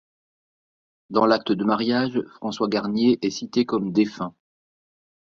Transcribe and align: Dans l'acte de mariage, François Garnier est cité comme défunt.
Dans 1.11 1.27
l'acte 1.27 1.51
de 1.51 1.63
mariage, 1.63 2.23
François 2.37 2.67
Garnier 2.67 3.19
est 3.21 3.29
cité 3.29 3.67
comme 3.67 3.91
défunt. 3.91 4.33